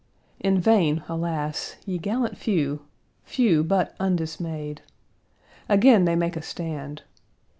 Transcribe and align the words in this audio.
In 0.39 0.59
vain, 0.59 1.03
alas! 1.07 1.75
ye 1.85 1.99
gallant 1.99 2.35
few 2.35 2.87
few, 3.23 3.63
but 3.63 3.95
undismayed. 3.99 4.81
Again, 5.69 6.05
they 6.05 6.15
make 6.15 6.35
a 6.35 6.41
stand. 6.41 7.03